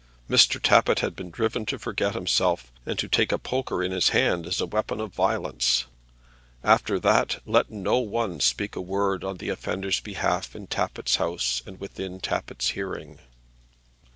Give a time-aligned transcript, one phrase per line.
[0.27, 0.59] Mr.
[0.59, 4.47] Tappitt had been driven to forget himself, and to take a poker in his hand
[4.47, 5.85] as a weapon of violence!
[6.63, 11.61] After that let no one speak a word on the offender's behalf in Tappitt's house
[11.67, 13.19] and within Tappitt's hearing!